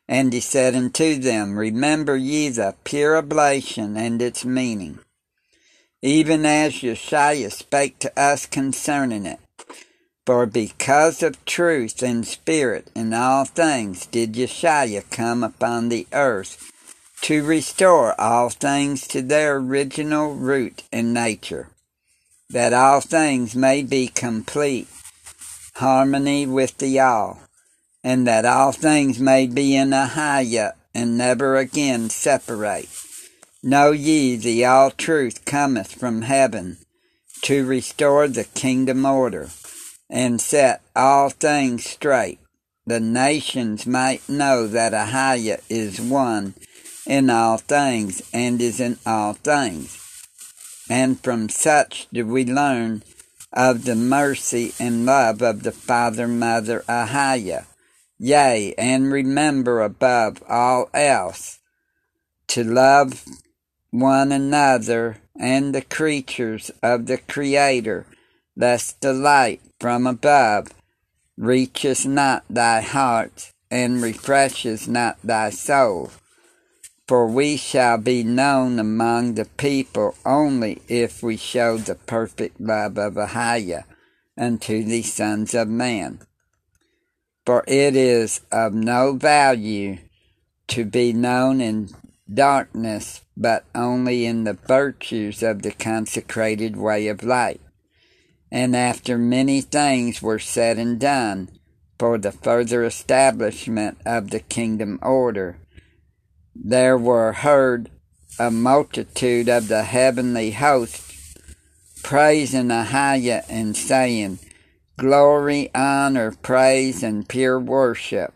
And 0.08 0.34
he 0.34 0.40
said 0.40 0.76
unto 0.76 1.16
them, 1.16 1.58
Remember 1.58 2.18
ye 2.18 2.50
the 2.50 2.76
pure 2.84 3.18
oblation 3.18 3.96
and 3.96 4.22
its 4.22 4.44
meaning, 4.44 5.00
even 6.02 6.46
as 6.46 6.74
Yeshua 6.74 7.52
spake 7.52 8.00
to 8.00 8.20
us 8.20 8.46
concerning 8.46 9.26
it. 9.26 9.40
For 10.26 10.46
because 10.46 11.24
of 11.24 11.44
truth 11.46 12.04
and 12.04 12.26
spirit 12.26 12.90
in 12.96 13.14
all 13.14 13.46
things 13.46 14.06
did 14.06 14.34
Yeshua 14.34 15.10
come 15.10 15.44
upon 15.44 15.90
the 15.90 16.08
earth 16.14 16.72
to 17.22 17.44
restore 17.44 18.20
all 18.20 18.50
things 18.50 19.08
to 19.08 19.22
their 19.22 19.58
original 19.58 20.36
root 20.36 20.84
and 20.92 21.14
nature, 21.14 21.70
that 22.50 22.74
all 22.74 23.02
things 23.02 23.56
may 23.56 23.84
be 23.84 24.08
complete, 24.08 24.88
harmony 25.76 26.46
with 26.46 26.78
the 26.78 27.00
all, 27.00 27.42
and 28.04 28.26
that 28.26 28.46
all 28.46 28.72
things 28.72 29.20
may 29.20 29.48
be 29.48 29.76
in 29.76 29.90
Ahaya 29.90 30.74
and 30.94 31.18
never 31.18 31.58
again 31.58 32.10
separate. 32.10 32.99
Know 33.62 33.92
ye 33.92 34.38
the 34.38 34.64
all 34.64 34.90
truth 34.90 35.44
cometh 35.44 35.94
from 35.94 36.22
heaven 36.22 36.78
to 37.42 37.66
restore 37.66 38.30
the 38.30 38.46
kingdom 38.46 39.06
order 39.06 39.50
and 40.10 40.40
set 40.40 40.82
all 40.96 41.30
things 41.30 41.84
straight. 41.84 42.40
The 42.86 43.02
nations 43.02 43.86
might 43.86 44.28
know 44.30 44.66
that 44.68 44.94
Ahaya 44.94 45.60
is 45.70 46.00
one 46.00 46.54
in 47.06 47.30
all 47.30 47.58
things 47.58 48.22
and 48.34 48.62
is 48.62 48.80
in 48.80 48.98
all 49.06 49.34
things. 49.34 50.00
And 50.90 51.20
from 51.20 51.50
such 51.50 52.08
do 52.14 52.26
we 52.26 52.46
learn 52.46 53.04
of 53.52 53.84
the 53.84 53.96
mercy 53.96 54.74
and 54.80 55.06
love 55.06 55.42
of 55.42 55.64
the 55.64 55.74
Father, 55.74 56.30
Mother, 56.30 56.86
Ahaya. 56.88 57.66
Yea, 58.18 58.74
and 58.78 59.12
remember 59.12 59.82
above 59.82 60.42
all 60.48 60.90
else 60.94 61.60
to 62.48 62.64
love 62.64 63.26
one 63.92 64.32
another 64.32 65.18
and 65.36 65.74
the 65.74 65.82
creatures 65.82 66.70
of 66.84 67.08
the 67.08 67.18
Creator, 67.18 68.06
lest 68.56 69.02
the 69.02 69.14
light 69.14 69.62
from 69.80 70.06
above 70.06 70.68
reaches 71.38 72.06
not 72.06 72.44
thy 72.50 72.82
heart 72.82 73.52
and 73.72 74.02
refreshes 74.02 74.88
not 74.88 75.18
thy 75.24 75.50
soul. 75.50 76.12
For 77.08 77.26
we 77.26 77.58
shall 77.58 77.98
be 77.98 78.24
known 78.24 78.78
among 78.78 79.34
the 79.34 79.46
people 79.46 80.16
only 80.26 80.82
if 80.88 81.24
we 81.24 81.38
show 81.38 81.78
the 81.78 81.96
perfect 81.96 82.62
love 82.62 82.98
of 82.98 83.16
Ahia 83.16 83.86
unto 84.38 84.84
the 84.84 85.02
sons 85.02 85.56
of 85.56 85.68
man. 85.68 86.20
For 87.46 87.64
it 87.68 87.96
is 87.96 88.42
of 88.52 88.74
no 88.74 89.14
value 89.14 89.98
to 90.68 90.86
be 90.86 91.14
known 91.14 91.62
in 91.62 91.90
darkness, 92.34 93.22
but 93.36 93.66
only 93.74 94.26
in 94.26 94.44
the 94.44 94.54
virtues 94.54 95.42
of 95.44 95.62
the 95.62 95.72
consecrated 95.72 96.76
way 96.78 97.08
of 97.08 97.24
life. 97.24 97.60
And 98.52 98.76
after 98.76 99.18
many 99.18 99.62
things 99.62 100.22
were 100.22 100.40
said 100.40 100.78
and 100.78 101.00
done 101.00 101.50
for 101.98 102.18
the 102.18 102.32
further 102.32 102.84
establishment 102.84 103.98
of 104.06 104.32
the 104.32 104.40
kingdom 104.40 105.00
order, 105.02 105.58
there 106.56 106.98
were 106.98 107.34
heard 107.34 107.90
a 108.40 108.50
multitude 108.50 109.50
of 109.50 109.68
the 109.68 109.84
heavenly 109.84 110.52
hosts 110.52 111.36
praising 112.02 112.70
Ahia 112.70 113.44
and 113.50 113.76
saying, 113.76 114.40
Glory, 114.98 115.70
honor, 115.76 116.32
praise, 116.42 117.04
and 117.04 117.28
pure 117.28 117.60
worship 117.60 118.34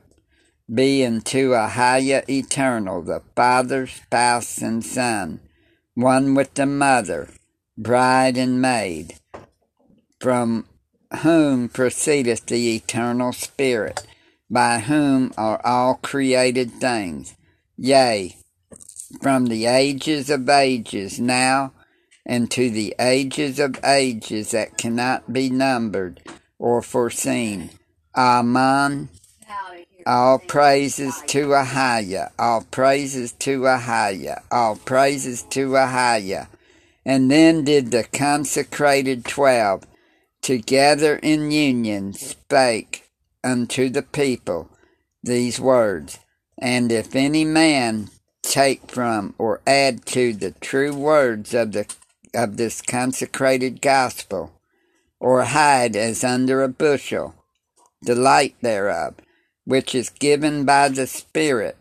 be 0.73 1.05
unto 1.05 1.53
higher 1.53 2.23
eternal, 2.29 3.01
the 3.01 3.21
Father, 3.35 3.85
spouse, 3.87 4.59
and 4.59 4.83
Son, 4.83 5.39
one 5.93 6.33
with 6.33 6.53
the 6.53 6.65
Mother, 6.65 7.29
bride 7.77 8.37
and 8.37 8.61
maid, 8.61 9.15
from 10.19 10.65
whom 11.21 11.69
proceedeth 11.69 12.45
the 12.47 12.75
eternal 12.75 13.33
Spirit, 13.33 14.05
by 14.49 14.79
whom 14.79 15.33
are 15.37 15.61
all 15.65 15.95
created 15.95 16.71
things, 16.71 17.35
yea, 17.77 18.35
from 19.21 19.45
the 19.45 19.65
ages 19.65 20.29
of 20.29 20.49
ages 20.49 21.19
now 21.19 21.71
and 22.25 22.49
to 22.49 22.69
the 22.69 22.95
ages 22.99 23.59
of 23.59 23.79
ages 23.83 24.51
that 24.51 24.77
cannot 24.77 25.31
be 25.31 25.49
numbered 25.49 26.21
or 26.57 26.81
foreseen. 26.81 27.69
Amen. 28.15 29.09
All 30.05 30.39
praises 30.39 31.21
to 31.27 31.47
Ahia. 31.47 32.31
All 32.37 32.61
praises 32.69 33.31
to 33.33 33.61
Ahia. 33.61 34.41
All 34.51 34.75
praises 34.75 35.43
to 35.51 35.69
Ahia. 35.69 36.47
And 37.05 37.31
then 37.31 37.63
did 37.63 37.91
the 37.91 38.03
consecrated 38.03 39.25
twelve, 39.25 39.85
together 40.41 41.17
in 41.17 41.51
union, 41.51 42.13
spake 42.13 43.09
unto 43.43 43.89
the 43.89 44.01
people 44.01 44.69
these 45.21 45.59
words. 45.59 46.19
And 46.57 46.91
if 46.91 47.15
any 47.15 47.45
man 47.45 48.09
take 48.41 48.91
from 48.91 49.35
or 49.37 49.61
add 49.65 50.05
to 50.07 50.33
the 50.33 50.51
true 50.51 50.93
words 50.93 51.53
of 51.53 51.71
the 51.71 51.93
of 52.33 52.57
this 52.57 52.81
consecrated 52.81 53.79
gospel, 53.81 54.51
or 55.19 55.43
hide 55.43 55.95
as 55.95 56.23
under 56.23 56.63
a 56.63 56.67
bushel 56.67 57.35
the 58.01 58.15
light 58.15 58.55
thereof, 58.61 59.15
which 59.65 59.95
is 59.95 60.09
given 60.09 60.65
by 60.65 60.89
the 60.89 61.07
Spirit 61.07 61.77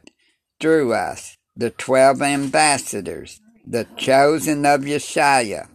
through 0.61 0.93
us, 0.93 1.37
the 1.57 1.71
twelve 1.71 2.23
ambassadors, 2.23 3.41
the 3.67 3.87
chosen 3.97 4.65
of 4.65 4.83
Yeshua, 4.83 5.69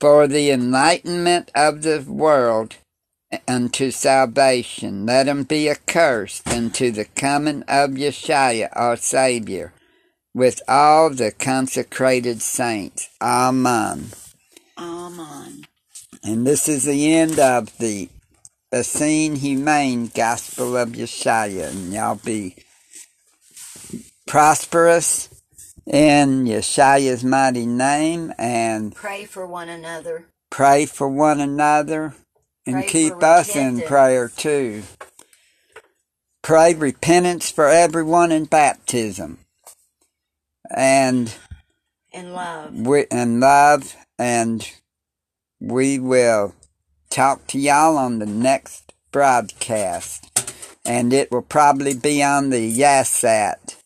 for 0.00 0.26
the 0.26 0.50
enlightenment 0.50 1.50
of 1.54 1.82
the 1.82 2.04
world 2.06 2.76
unto 3.48 3.90
salvation. 3.90 5.06
Let 5.06 5.26
him 5.26 5.44
be 5.44 5.70
accursed 5.70 6.46
unto 6.48 6.90
the 6.90 7.06
coming 7.06 7.62
of 7.68 7.90
Yeshua 7.90 8.68
our 8.72 8.96
Savior, 8.96 9.72
with 10.34 10.60
all 10.68 11.10
the 11.10 11.30
consecrated 11.30 12.42
saints. 12.42 13.08
Amen. 13.20 14.10
Amen. 14.76 15.64
And 16.24 16.46
this 16.46 16.68
is 16.68 16.84
the 16.84 17.14
end 17.14 17.38
of 17.38 17.76
the 17.78 18.08
Essene 18.74 19.36
Humane 19.36 20.10
Gospel 20.12 20.76
of 20.76 20.88
Yeshua. 20.90 21.70
And 21.70 21.92
y'all 21.92 22.16
be 22.16 22.56
prosperous 24.26 25.28
in 25.86 26.44
Yeshua's 26.46 27.22
mighty 27.22 27.66
name 27.66 28.32
and 28.36 28.92
Pray 28.92 29.26
for 29.26 29.46
one 29.46 29.68
another. 29.68 30.26
pray 30.50 30.86
for 30.86 31.08
one 31.08 31.40
another 31.40 32.14
and 32.66 32.74
Pray 32.74 32.86
keep 32.88 33.12
us 33.22 33.54
in 33.54 33.80
prayer 33.82 34.28
too. 34.28 34.82
Pray 36.42 36.74
repentance 36.74 37.52
for 37.52 37.68
everyone 37.68 38.32
in 38.32 38.46
baptism. 38.46 39.38
And 40.74 41.32
And 42.12 42.34
love. 42.34 42.74
we 42.74 43.06
and 43.08 43.38
love 43.38 43.94
and 44.18 44.68
we 45.60 46.00
will 46.00 46.54
talk 47.14 47.46
to 47.46 47.60
y'all 47.60 47.96
on 47.96 48.18
the 48.18 48.26
next 48.26 48.92
broadcast 49.12 50.50
and 50.84 51.12
it 51.12 51.30
will 51.30 51.42
probably 51.42 51.94
be 51.94 52.20
on 52.20 52.50
the 52.50 52.78
Yasat 52.78 53.76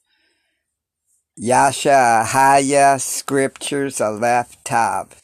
Yasha 1.36 2.24
Haya 2.24 2.98
Scriptures 2.98 4.00
Aleph 4.00 4.56
Tav. 4.64 5.20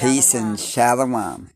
Peace 0.00 0.32
and 0.32 0.58
shalom. 0.58 1.51